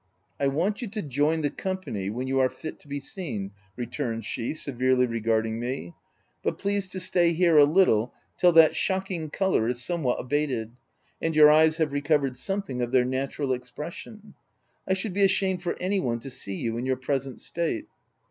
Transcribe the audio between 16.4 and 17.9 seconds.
you in your present state."